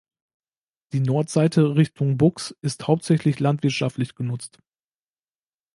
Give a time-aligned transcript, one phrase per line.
[0.93, 4.57] Die Nordseite Richtung Buchs ist hauptsächlich landwirtschaftlich genutzt.